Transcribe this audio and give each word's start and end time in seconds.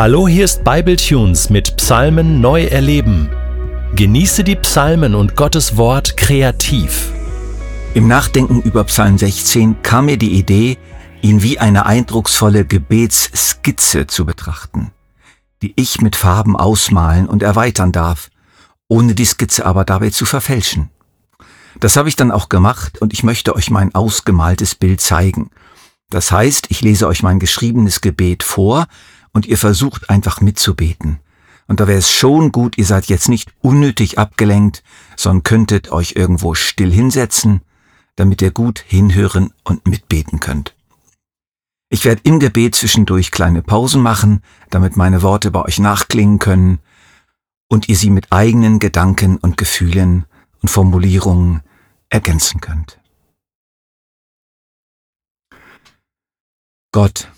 Hallo, 0.00 0.26
hier 0.26 0.46
ist 0.46 0.64
Bibletunes 0.64 1.50
mit 1.50 1.76
Psalmen 1.76 2.40
neu 2.40 2.64
erleben. 2.64 3.28
Genieße 3.94 4.44
die 4.44 4.56
Psalmen 4.56 5.14
und 5.14 5.36
Gottes 5.36 5.76
Wort 5.76 6.16
kreativ. 6.16 7.12
Im 7.92 8.08
Nachdenken 8.08 8.62
über 8.62 8.84
Psalm 8.84 9.18
16 9.18 9.82
kam 9.82 10.06
mir 10.06 10.16
die 10.16 10.38
Idee, 10.38 10.78
ihn 11.20 11.42
wie 11.42 11.58
eine 11.58 11.84
eindrucksvolle 11.84 12.64
Gebetsskizze 12.64 14.06
zu 14.06 14.24
betrachten, 14.24 14.90
die 15.60 15.74
ich 15.76 16.00
mit 16.00 16.16
Farben 16.16 16.56
ausmalen 16.56 17.28
und 17.28 17.42
erweitern 17.42 17.92
darf, 17.92 18.30
ohne 18.88 19.14
die 19.14 19.26
Skizze 19.26 19.66
aber 19.66 19.84
dabei 19.84 20.08
zu 20.08 20.24
verfälschen. 20.24 20.88
Das 21.78 21.96
habe 21.96 22.08
ich 22.08 22.16
dann 22.16 22.30
auch 22.30 22.48
gemacht 22.48 23.02
und 23.02 23.12
ich 23.12 23.22
möchte 23.22 23.54
euch 23.54 23.70
mein 23.70 23.94
ausgemaltes 23.94 24.76
Bild 24.76 25.02
zeigen. 25.02 25.50
Das 26.08 26.32
heißt, 26.32 26.68
ich 26.70 26.80
lese 26.80 27.06
euch 27.06 27.22
mein 27.22 27.38
geschriebenes 27.38 28.00
Gebet 28.00 28.42
vor 28.42 28.86
und 29.32 29.46
ihr 29.46 29.58
versucht 29.58 30.10
einfach 30.10 30.40
mitzubeten. 30.40 31.20
Und 31.66 31.80
da 31.80 31.86
wäre 31.86 31.98
es 31.98 32.10
schon 32.10 32.50
gut, 32.50 32.78
ihr 32.78 32.84
seid 32.84 33.06
jetzt 33.06 33.28
nicht 33.28 33.52
unnötig 33.60 34.18
abgelenkt, 34.18 34.82
sondern 35.16 35.44
könntet 35.44 35.92
euch 35.92 36.14
irgendwo 36.16 36.54
still 36.54 36.92
hinsetzen, 36.92 37.60
damit 38.16 38.42
ihr 38.42 38.50
gut 38.50 38.80
hinhören 38.80 39.52
und 39.62 39.86
mitbeten 39.86 40.40
könnt. 40.40 40.74
Ich 41.88 42.04
werde 42.04 42.22
im 42.24 42.38
Gebet 42.38 42.74
zwischendurch 42.74 43.30
kleine 43.30 43.62
Pausen 43.62 44.02
machen, 44.02 44.42
damit 44.70 44.96
meine 44.96 45.22
Worte 45.22 45.50
bei 45.50 45.64
euch 45.64 45.78
nachklingen 45.78 46.38
können 46.38 46.78
und 47.68 47.88
ihr 47.88 47.96
sie 47.96 48.10
mit 48.10 48.32
eigenen 48.32 48.78
Gedanken 48.78 49.36
und 49.36 49.56
Gefühlen 49.56 50.24
und 50.62 50.68
Formulierungen 50.68 51.62
ergänzen 52.08 52.60
könnt. 52.60 53.00
Gott, 56.92 57.30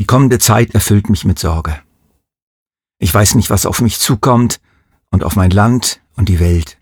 die 0.00 0.06
kommende 0.06 0.38
Zeit 0.38 0.74
erfüllt 0.74 1.10
mich 1.10 1.26
mit 1.26 1.38
Sorge. 1.38 1.78
Ich 2.98 3.12
weiß 3.12 3.34
nicht, 3.34 3.50
was 3.50 3.66
auf 3.66 3.82
mich 3.82 3.98
zukommt 3.98 4.58
und 5.10 5.22
auf 5.22 5.36
mein 5.36 5.50
Land 5.50 6.00
und 6.16 6.30
die 6.30 6.40
Welt. 6.40 6.78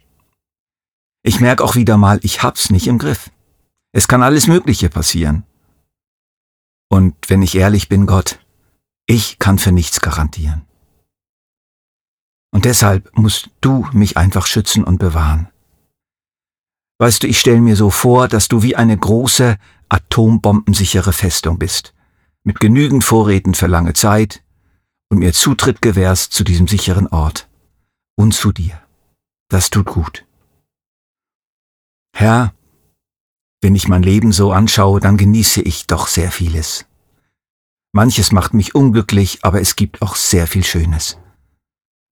Ich 1.25 1.41
merke 1.41 1.65
auch 1.65 1.75
wieder 1.75 1.97
mal, 1.97 2.21
ich 2.23 2.45
hab's 2.45 2.71
nicht 2.71 2.87
im 2.87 2.97
Griff. 2.97 3.33
Es 3.91 4.07
kann 4.07 4.23
alles 4.23 4.47
Mögliche 4.47 4.89
passieren. 4.89 5.43
Und 6.89 7.17
wenn 7.27 7.43
ich 7.43 7.57
ehrlich 7.57 7.89
bin, 7.89 8.07
Gott, 8.07 8.39
ich 9.07 9.41
kann 9.41 9.59
für 9.59 9.73
nichts 9.73 10.01
garantieren. 10.01 10.65
Und 12.53 12.67
deshalb 12.67 13.11
musst 13.19 13.51
du 13.61 13.85
mich 13.93 14.17
einfach 14.17 14.47
schützen 14.47 14.85
und 14.85 14.99
bewahren. 14.99 15.49
Weißt 17.01 17.25
du, 17.25 17.27
ich 17.27 17.41
stelle 17.41 17.61
mir 17.61 17.75
so 17.75 17.91
vor, 17.91 18.29
dass 18.29 18.47
du 18.47 18.63
wie 18.63 18.77
eine 18.77 18.97
große, 18.97 19.59
atombombensichere 19.89 21.13
Festung 21.13 21.59
bist 21.59 21.95
mit 22.49 22.61
genügend 22.61 23.05
Vorräten 23.05 23.53
für 23.53 23.67
lange 23.67 23.93
Zeit 23.93 24.43
und 25.11 25.19
mir 25.19 25.35
Zutritt 25.35 25.83
gewährst 25.83 26.33
zu 26.33 26.45
diesem 26.45 26.67
sicheren 26.67 27.07
Ort 27.07 27.47
und 28.17 28.33
zu 28.33 28.53
dir. 28.53 28.81
Das 29.51 29.69
tut 29.69 29.85
gut. 29.85 30.25
Herr, 32.17 32.55
wenn 33.61 33.75
ich 33.75 33.87
mein 33.87 34.03
Leben 34.03 34.33
so 34.33 34.51
anschaue, 34.51 34.99
dann 34.99 35.19
genieße 35.19 35.61
ich 35.61 35.87
doch 35.87 36.07
sehr 36.07 36.33
vieles. 36.33 36.87
Manches 37.93 38.33
macht 38.33 38.55
mich 38.55 38.75
unglücklich, 38.75 39.41
aber 39.43 39.61
es 39.61 39.77
gibt 39.77 40.01
auch 40.01 40.17
sehr 40.17 40.47
viel 40.47 40.65
Schönes. 40.65 41.19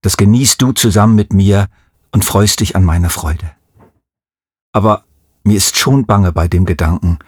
Das 0.02 0.18
genießt 0.18 0.60
du 0.60 0.72
zusammen 0.72 1.14
mit 1.14 1.32
mir 1.32 1.70
und 2.12 2.26
freust 2.26 2.60
dich 2.60 2.76
an 2.76 2.84
meiner 2.84 3.08
Freude. 3.08 3.52
Aber 4.72 5.06
mir 5.44 5.56
ist 5.56 5.78
schon 5.78 6.04
bange 6.04 6.32
bei 6.32 6.46
dem 6.46 6.66
Gedanken, 6.66 7.20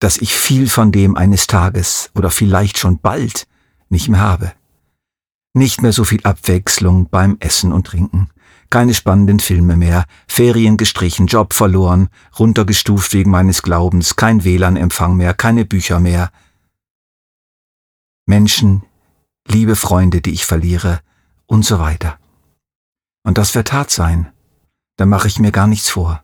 dass 0.00 0.16
ich 0.16 0.34
viel 0.34 0.68
von 0.68 0.90
dem 0.90 1.16
eines 1.16 1.46
Tages 1.46 2.10
oder 2.14 2.30
vielleicht 2.30 2.78
schon 2.78 2.98
bald 2.98 3.46
nicht 3.88 4.08
mehr 4.08 4.20
habe. 4.20 4.52
Nicht 5.52 5.82
mehr 5.82 5.92
so 5.92 6.04
viel 6.04 6.20
Abwechslung 6.24 7.08
beim 7.08 7.36
Essen 7.38 7.72
und 7.72 7.86
Trinken, 7.86 8.30
keine 8.70 8.94
spannenden 8.94 9.40
Filme 9.40 9.76
mehr, 9.76 10.06
Ferien 10.26 10.76
gestrichen, 10.76 11.26
Job 11.26 11.54
verloren, 11.54 12.08
runtergestuft 12.38 13.12
wegen 13.12 13.30
meines 13.30 13.62
Glaubens, 13.62 14.16
kein 14.16 14.44
WLAN-Empfang 14.44 15.16
mehr, 15.16 15.34
keine 15.34 15.64
Bücher 15.64 16.00
mehr. 16.00 16.30
Menschen, 18.26 18.84
liebe 19.46 19.76
Freunde, 19.76 20.20
die 20.20 20.32
ich 20.32 20.46
verliere 20.46 21.00
und 21.46 21.64
so 21.64 21.78
weiter. 21.78 22.18
Und 23.22 23.38
das 23.38 23.54
wird 23.54 23.72
hart 23.72 23.90
sein. 23.90 24.32
Da 24.96 25.04
mache 25.04 25.28
ich 25.28 25.38
mir 25.38 25.50
gar 25.50 25.66
nichts 25.66 25.90
vor. 25.90 26.22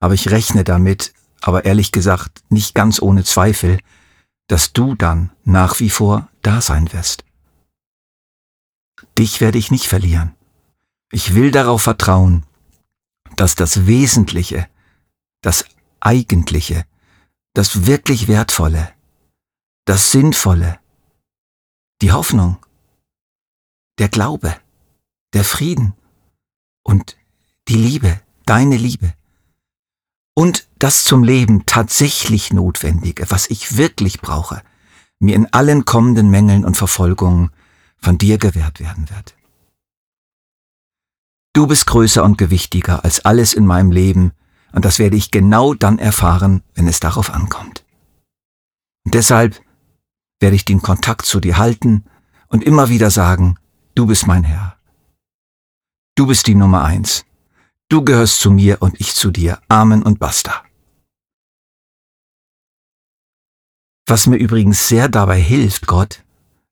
Aber 0.00 0.14
ich 0.14 0.30
rechne 0.30 0.64
damit, 0.64 1.12
aber 1.40 1.64
ehrlich 1.64 1.92
gesagt 1.92 2.42
nicht 2.48 2.74
ganz 2.74 3.00
ohne 3.00 3.24
Zweifel, 3.24 3.78
dass 4.46 4.72
du 4.72 4.94
dann 4.94 5.30
nach 5.44 5.80
wie 5.80 5.90
vor 5.90 6.28
da 6.42 6.60
sein 6.60 6.92
wirst. 6.92 7.24
Dich 9.16 9.40
werde 9.40 9.58
ich 9.58 9.70
nicht 9.70 9.86
verlieren. 9.86 10.34
Ich 11.12 11.34
will 11.34 11.50
darauf 11.50 11.82
vertrauen, 11.82 12.44
dass 13.36 13.54
das 13.54 13.86
Wesentliche, 13.86 14.68
das 15.40 15.64
Eigentliche, 16.00 16.84
das 17.54 17.86
wirklich 17.86 18.28
Wertvolle, 18.28 18.92
das 19.84 20.10
Sinnvolle, 20.10 20.78
die 22.02 22.12
Hoffnung, 22.12 22.58
der 23.98 24.08
Glaube, 24.08 24.56
der 25.32 25.44
Frieden 25.44 25.94
und 26.82 27.16
die 27.68 27.76
Liebe, 27.76 28.20
deine 28.46 28.76
Liebe, 28.76 29.14
und 30.34 30.68
das 30.78 31.04
zum 31.04 31.24
Leben 31.24 31.66
tatsächlich 31.66 32.52
Notwendige, 32.52 33.30
was 33.30 33.48
ich 33.50 33.76
wirklich 33.76 34.20
brauche, 34.20 34.62
mir 35.18 35.34
in 35.34 35.52
allen 35.52 35.84
kommenden 35.84 36.30
Mängeln 36.30 36.64
und 36.64 36.76
Verfolgungen 36.76 37.50
von 37.98 38.18
dir 38.18 38.38
gewährt 38.38 38.80
werden 38.80 39.10
wird. 39.10 39.34
Du 41.52 41.66
bist 41.66 41.86
größer 41.86 42.24
und 42.24 42.38
gewichtiger 42.38 43.04
als 43.04 43.24
alles 43.24 43.54
in 43.54 43.66
meinem 43.66 43.90
Leben, 43.90 44.32
und 44.72 44.84
das 44.84 45.00
werde 45.00 45.16
ich 45.16 45.32
genau 45.32 45.74
dann 45.74 45.98
erfahren, 45.98 46.62
wenn 46.74 46.86
es 46.86 47.00
darauf 47.00 47.34
ankommt. 47.34 47.84
Und 49.04 49.14
deshalb 49.14 49.60
werde 50.38 50.56
ich 50.56 50.64
den 50.64 50.80
Kontakt 50.80 51.26
zu 51.26 51.40
dir 51.40 51.58
halten 51.58 52.04
und 52.48 52.62
immer 52.64 52.88
wieder 52.88 53.10
sagen, 53.10 53.56
du 53.94 54.06
bist 54.06 54.26
mein 54.26 54.44
Herr. 54.44 54.76
Du 56.14 56.26
bist 56.26 56.46
die 56.46 56.54
Nummer 56.54 56.84
eins. 56.84 57.24
Du 57.90 58.04
gehörst 58.04 58.38
zu 58.38 58.52
mir 58.52 58.80
und 58.80 59.00
ich 59.00 59.14
zu 59.14 59.32
dir. 59.32 59.58
Amen 59.68 60.04
und 60.04 60.20
basta. 60.20 60.62
Was 64.06 64.28
mir 64.28 64.36
übrigens 64.36 64.86
sehr 64.86 65.08
dabei 65.08 65.40
hilft, 65.40 65.88
Gott, 65.88 66.22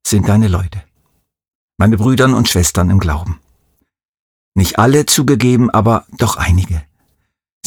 sind 0.06 0.28
deine 0.28 0.46
Leute. 0.46 0.80
Meine 1.76 1.96
Brüdern 1.96 2.34
und 2.34 2.48
Schwestern 2.48 2.88
im 2.90 3.00
Glauben. 3.00 3.40
Nicht 4.54 4.78
alle 4.78 5.06
zugegeben, 5.06 5.70
aber 5.70 6.06
doch 6.18 6.36
einige. 6.36 6.84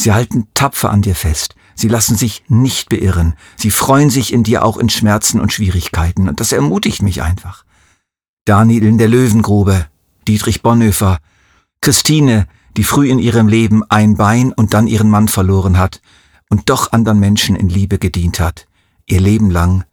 Sie 0.00 0.12
halten 0.12 0.48
tapfer 0.54 0.90
an 0.90 1.02
dir 1.02 1.14
fest. 1.14 1.54
Sie 1.74 1.88
lassen 1.88 2.16
sich 2.16 2.44
nicht 2.48 2.88
beirren. 2.88 3.34
Sie 3.56 3.70
freuen 3.70 4.08
sich 4.08 4.32
in 4.32 4.44
dir 4.44 4.64
auch 4.64 4.78
in 4.78 4.88
Schmerzen 4.88 5.40
und 5.40 5.52
Schwierigkeiten. 5.52 6.26
Und 6.26 6.40
das 6.40 6.52
ermutigt 6.52 7.02
mich 7.02 7.20
einfach. 7.20 7.66
Daniel 8.46 8.84
in 8.84 8.96
der 8.96 9.08
Löwengrube, 9.08 9.88
Dietrich 10.26 10.62
Bonhoeffer, 10.62 11.18
Christine, 11.82 12.48
die 12.76 12.84
früh 12.84 13.08
in 13.10 13.18
ihrem 13.18 13.48
Leben 13.48 13.82
ein 13.90 14.16
Bein 14.16 14.52
und 14.52 14.74
dann 14.74 14.86
ihren 14.86 15.10
Mann 15.10 15.28
verloren 15.28 15.78
hat 15.78 16.00
und 16.48 16.68
doch 16.70 16.92
anderen 16.92 17.20
Menschen 17.20 17.56
in 17.56 17.68
Liebe 17.68 17.98
gedient 17.98 18.40
hat, 18.40 18.66
ihr 19.06 19.20
Leben 19.20 19.50
lang 19.50 19.84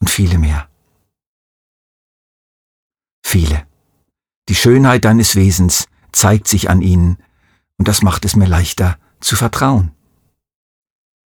und 0.00 0.10
viele 0.10 0.38
mehr. 0.38 0.68
Viele. 3.24 3.66
Die 4.48 4.54
Schönheit 4.54 5.04
deines 5.04 5.36
Wesens 5.36 5.86
zeigt 6.12 6.48
sich 6.48 6.68
an 6.68 6.82
ihnen, 6.82 7.16
und 7.78 7.88
das 7.88 8.02
macht 8.02 8.24
es 8.24 8.36
mir 8.36 8.46
leichter 8.46 8.98
zu 9.20 9.34
vertrauen. 9.34 9.90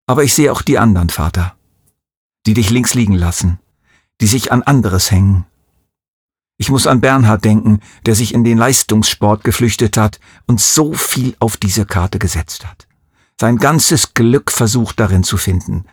Aber 0.06 0.24
ich 0.24 0.34
sehe 0.34 0.52
auch 0.52 0.62
die 0.62 0.78
anderen, 0.78 1.10
Vater, 1.10 1.56
die 2.46 2.54
dich 2.54 2.70
links 2.70 2.94
liegen 2.94 3.14
lassen, 3.14 3.58
die 4.20 4.26
sich 4.26 4.52
an 4.52 4.62
anderes 4.62 5.10
hängen 5.10 5.44
ich 6.58 6.70
muss 6.70 6.88
an 6.88 7.00
Bernhard 7.00 7.44
denken, 7.44 7.80
der 8.04 8.16
sich 8.16 8.34
in 8.34 8.42
den 8.42 8.58
Leistungssport 8.58 9.44
geflüchtet 9.44 9.96
hat 9.96 10.18
und 10.46 10.60
so 10.60 10.92
viel 10.92 11.36
auf 11.38 11.56
diese 11.56 11.86
Karte 11.86 12.18
gesetzt 12.18 12.66
hat. 12.66 12.88
Sein 13.40 13.58
ganzes 13.58 14.12
Glück 14.14 14.50
versucht 14.50 14.98
darin 14.98 15.22
zu 15.22 15.36
finden. 15.36 15.84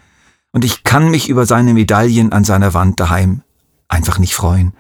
Und 0.52 0.66
ich 0.66 0.84
kann 0.84 1.12
mich 1.12 1.30
über 1.30 1.46
seine 1.46 1.76
Medaillen 1.76 2.34
an 2.34 2.44
seiner 2.44 2.74
Wand 2.74 3.00
daheim 3.00 3.44
einfach 3.88 4.18
nicht 4.18 4.34
freuen. 4.34 4.74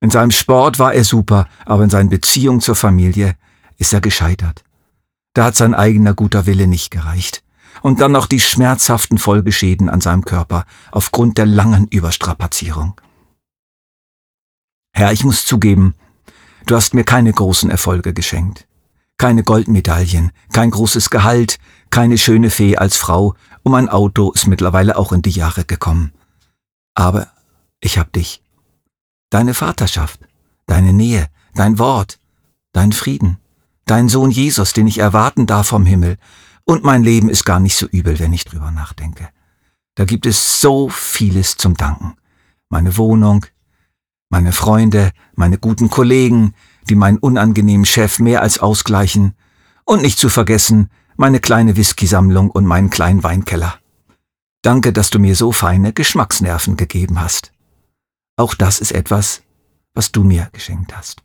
In 0.00 0.10
seinem 0.10 0.30
Sport 0.30 0.78
war 0.78 0.94
er 0.94 1.04
super, 1.04 1.46
aber 1.66 1.84
in 1.84 1.90
seinen 1.90 2.08
Beziehungen 2.08 2.62
zur 2.62 2.74
Familie 2.74 3.36
ist 3.76 3.92
er 3.92 4.00
gescheitert. 4.00 4.64
Da 5.34 5.44
hat 5.44 5.56
sein 5.56 5.74
eigener 5.74 6.14
guter 6.14 6.46
Wille 6.46 6.66
nicht 6.66 6.90
gereicht. 6.90 7.42
Und 7.82 8.00
dann 8.00 8.12
noch 8.12 8.26
die 8.26 8.40
schmerzhaften 8.40 9.18
Folgeschäden 9.18 9.90
an 9.90 10.00
seinem 10.00 10.24
Körper 10.24 10.64
aufgrund 10.90 11.36
der 11.36 11.46
langen 11.46 11.86
Überstrapazierung. 11.88 12.94
Herr, 15.02 15.12
ich 15.12 15.24
muss 15.24 15.44
zugeben, 15.44 15.96
du 16.66 16.76
hast 16.76 16.94
mir 16.94 17.02
keine 17.02 17.32
großen 17.32 17.68
Erfolge 17.70 18.14
geschenkt. 18.14 18.68
Keine 19.18 19.42
Goldmedaillen, 19.42 20.30
kein 20.52 20.70
großes 20.70 21.10
Gehalt, 21.10 21.58
keine 21.90 22.16
schöne 22.16 22.50
Fee 22.50 22.76
als 22.76 22.98
Frau 22.98 23.34
und 23.64 23.72
mein 23.72 23.88
Auto 23.88 24.30
ist 24.30 24.46
mittlerweile 24.46 24.96
auch 24.96 25.10
in 25.10 25.20
die 25.20 25.30
Jahre 25.30 25.64
gekommen. 25.64 26.12
Aber 26.94 27.26
ich 27.80 27.98
hab 27.98 28.12
dich. 28.12 28.44
deine 29.28 29.54
Vaterschaft, 29.54 30.20
deine 30.66 30.92
Nähe, 30.92 31.26
dein 31.56 31.80
Wort, 31.80 32.20
dein 32.72 32.92
Frieden, 32.92 33.38
dein 33.86 34.08
Sohn 34.08 34.30
Jesus, 34.30 34.72
den 34.72 34.86
ich 34.86 34.98
erwarten 34.98 35.48
darf 35.48 35.66
vom 35.66 35.84
Himmel, 35.84 36.16
und 36.62 36.84
mein 36.84 37.02
Leben 37.02 37.28
ist 37.28 37.44
gar 37.44 37.58
nicht 37.58 37.76
so 37.76 37.86
übel, 37.86 38.20
wenn 38.20 38.32
ich 38.32 38.44
drüber 38.44 38.70
nachdenke. 38.70 39.30
Da 39.96 40.04
gibt 40.04 40.26
es 40.26 40.60
so 40.60 40.88
vieles 40.88 41.56
zum 41.56 41.76
Danken. 41.76 42.14
Meine 42.68 42.96
Wohnung, 42.96 43.46
meine 44.32 44.52
Freunde, 44.52 45.12
meine 45.34 45.58
guten 45.58 45.90
Kollegen, 45.90 46.54
die 46.88 46.94
meinen 46.94 47.18
unangenehmen 47.18 47.84
Chef 47.84 48.18
mehr 48.18 48.40
als 48.40 48.58
ausgleichen, 48.58 49.34
und 49.84 50.00
nicht 50.00 50.18
zu 50.18 50.30
vergessen, 50.30 50.88
meine 51.16 51.38
kleine 51.38 51.76
Whiskysammlung 51.76 52.50
und 52.50 52.64
meinen 52.64 52.88
kleinen 52.88 53.22
Weinkeller. 53.22 53.78
Danke, 54.62 54.94
dass 54.94 55.10
du 55.10 55.18
mir 55.18 55.36
so 55.36 55.52
feine 55.52 55.92
Geschmacksnerven 55.92 56.76
gegeben 56.76 57.20
hast. 57.20 57.52
Auch 58.36 58.54
das 58.54 58.80
ist 58.80 58.92
etwas, 58.92 59.42
was 59.92 60.12
du 60.12 60.24
mir 60.24 60.48
geschenkt 60.52 60.96
hast. 60.96 61.22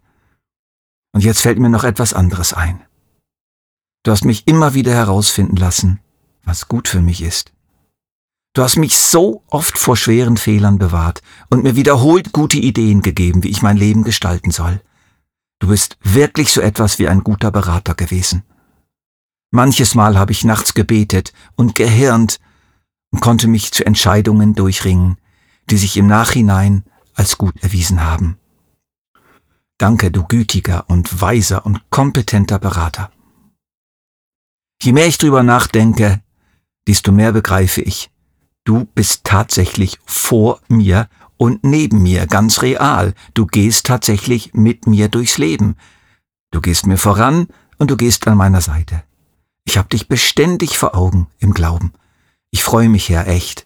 Und 1.13 1.23
jetzt 1.23 1.41
fällt 1.41 1.59
mir 1.59 1.69
noch 1.69 1.85
etwas 1.85 2.13
anderes 2.13 2.53
ein. 2.53 2.83
Du 4.03 4.11
hast 4.11 4.25
mich 4.25 4.47
immer 4.47 4.73
wieder 4.73 4.93
herausfinden 4.93 5.55
lassen, 5.55 6.01
was 6.43 6.67
gut 6.67 6.89
für 6.89 7.01
mich 7.01 7.21
ist. 7.21 7.53
Du 8.53 8.63
hast 8.63 8.77
mich 8.77 8.97
so 8.97 9.43
oft 9.47 9.77
vor 9.77 9.95
schweren 9.95 10.37
Fehlern 10.37 10.79
bewahrt 10.79 11.21
und 11.49 11.63
mir 11.63 11.75
wiederholt 11.75 12.33
gute 12.33 12.57
Ideen 12.57 13.01
gegeben, 13.01 13.43
wie 13.43 13.49
ich 13.49 13.61
mein 13.61 13.77
Leben 13.77 14.03
gestalten 14.03 14.51
soll. 14.51 14.81
Du 15.59 15.67
bist 15.67 15.97
wirklich 16.01 16.51
so 16.51 16.61
etwas 16.61 16.99
wie 16.99 17.07
ein 17.07 17.23
guter 17.23 17.51
Berater 17.51 17.93
gewesen. 17.95 18.43
Manches 19.51 19.95
Mal 19.95 20.17
habe 20.17 20.31
ich 20.31 20.43
nachts 20.43 20.73
gebetet 20.73 21.33
und 21.55 21.75
gehirnt 21.75 22.39
und 23.11 23.21
konnte 23.21 23.47
mich 23.47 23.71
zu 23.71 23.85
Entscheidungen 23.85 24.55
durchringen, 24.55 25.17
die 25.69 25.77
sich 25.77 25.97
im 25.97 26.07
Nachhinein 26.07 26.83
als 27.13 27.37
gut 27.37 27.61
erwiesen 27.63 28.03
haben. 28.03 28.37
Danke, 29.77 30.11
du 30.11 30.23
gütiger 30.23 30.89
und 30.89 31.21
weiser 31.21 31.65
und 31.65 31.89
kompetenter 31.89 32.59
Berater. 32.59 33.11
Je 34.81 34.91
mehr 34.91 35.07
ich 35.07 35.17
drüber 35.17 35.43
nachdenke, 35.43 36.21
desto 36.87 37.11
mehr 37.11 37.31
begreife 37.31 37.81
ich, 37.81 38.09
du 38.67 38.83
bist 38.83 39.23
tatsächlich 39.23 39.97
vor 40.05 40.59
mir 40.67 41.07
und 41.37 41.63
neben 41.63 42.03
mir, 42.03 42.27
ganz 42.27 42.61
real. 42.61 43.13
Du 43.33 43.45
gehst 43.45 43.85
tatsächlich 43.85 44.53
mit 44.53 44.87
mir 44.87 45.07
durchs 45.07 45.37
Leben. 45.37 45.77
Du 46.51 46.59
gehst 46.59 46.85
mir 46.85 46.97
voran 46.97 47.47
und 47.77 47.91
du 47.91 47.95
gehst 47.97 48.27
an 48.27 48.37
meiner 48.37 48.61
Seite. 48.61 49.03
Ich 49.63 49.77
hab 49.77 49.89
dich 49.89 50.07
beständig 50.07 50.77
vor 50.77 50.95
Augen 50.95 51.27
im 51.39 51.53
Glauben. 51.53 51.93
Ich 52.51 52.63
freue 52.63 52.89
mich, 52.89 53.09
Herr, 53.09 53.27
echt. 53.27 53.65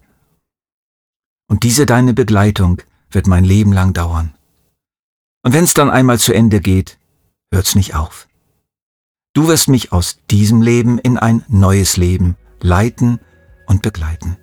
Und 1.48 1.64
diese 1.64 1.86
deine 1.86 2.14
Begleitung 2.14 2.82
wird 3.10 3.28
mein 3.28 3.44
Leben 3.44 3.74
lang 3.74 3.94
dauern. 3.94 4.34
Und 5.44 5.54
wenn's 5.54 5.74
dann 5.74 5.90
einmal 5.90 6.20
zu 6.20 6.34
Ende 6.34 6.62
geht, 6.62 7.00
hört's 7.52 7.76
nicht 7.76 7.96
auf. 7.96 8.28
Du 9.34 9.48
wirst 9.48 9.68
mich 9.68 9.92
aus 9.92 10.20
diesem 10.30 10.62
Leben 10.62 11.00
in 11.00 11.18
ein 11.18 11.44
neues 11.48 11.98
Leben 11.98 12.36
leiten 12.60 13.20
und 13.66 13.82
begleiten. 13.82 14.38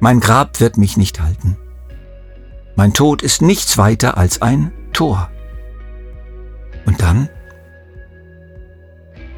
Mein 0.00 0.20
Grab 0.20 0.60
wird 0.60 0.78
mich 0.78 0.96
nicht 0.96 1.20
halten. 1.20 1.58
Mein 2.74 2.94
Tod 2.94 3.20
ist 3.20 3.42
nichts 3.42 3.76
weiter 3.76 4.16
als 4.16 4.40
ein 4.40 4.72
Tor. 4.94 5.30
Und 6.86 7.02
dann? 7.02 7.28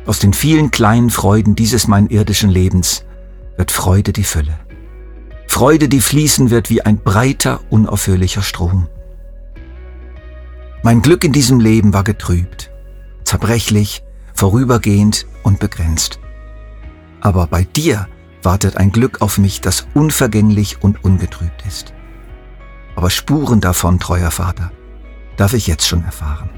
Aus 0.06 0.20
den 0.20 0.32
vielen 0.32 0.70
kleinen 0.70 1.10
Freuden 1.10 1.56
dieses 1.56 1.88
mein 1.88 2.06
irdischen 2.06 2.48
Lebens 2.48 3.04
wird 3.56 3.72
Freude 3.72 4.12
die 4.12 4.24
Fülle. 4.24 4.58
Freude, 5.48 5.88
die 5.88 6.00
fließen 6.00 6.50
wird 6.50 6.70
wie 6.70 6.82
ein 6.82 6.98
breiter, 6.98 7.60
unaufhörlicher 7.68 8.42
Strom. 8.42 8.88
Mein 10.84 11.02
Glück 11.02 11.24
in 11.24 11.32
diesem 11.32 11.60
Leben 11.60 11.92
war 11.92 12.04
getrübt, 12.04 12.70
zerbrechlich, 13.24 14.02
vorübergehend 14.32 15.26
und 15.42 15.58
begrenzt. 15.58 16.20
Aber 17.20 17.46
bei 17.48 17.64
dir 17.64 18.08
wartet 18.44 18.76
ein 18.76 18.92
Glück 18.92 19.20
auf 19.20 19.38
mich, 19.38 19.60
das 19.60 19.86
unvergänglich 19.94 20.82
und 20.82 21.04
ungetrübt 21.04 21.64
ist. 21.66 21.92
Aber 22.96 23.10
Spuren 23.10 23.60
davon, 23.60 23.98
treuer 23.98 24.30
Vater, 24.30 24.70
darf 25.36 25.54
ich 25.54 25.66
jetzt 25.66 25.86
schon 25.86 26.04
erfahren. 26.04 26.50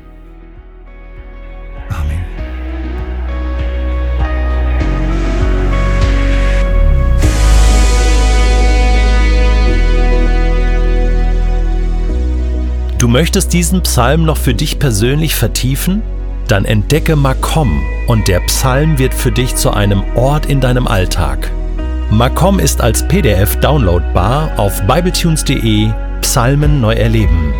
Amen. 1.89 2.25
Du 12.99 13.09
möchtest 13.09 13.53
diesen 13.53 13.83
Psalm 13.83 14.25
noch 14.25 14.39
für 14.39 14.55
dich 14.55 14.79
persönlich 14.79 15.35
vertiefen? 15.35 16.03
Dann 16.49 16.65
entdecke 16.65 17.17
Makom 17.17 17.83
und 18.07 18.29
der 18.29 18.41
Psalm 18.41 18.99
wird 18.99 19.15
für 19.15 19.33
dich 19.33 19.57
zu 19.57 19.71
einem 19.71 20.03
Ort 20.15 20.47
in 20.47 20.61
deinem 20.61 20.87
Alltag. 20.87 21.51
Makom 22.15 22.61
ist 22.61 22.81
als 22.81 23.03
PDF 23.09 23.57
downloadbar 23.57 24.57
auf 24.57 24.81
bibletunes.de 24.87 25.91
Psalmen 26.21 26.81
neu 26.81 26.95
erleben. 26.95 27.53